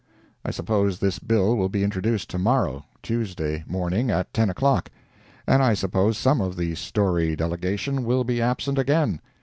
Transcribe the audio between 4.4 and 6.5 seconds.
o'clock—and I suppose some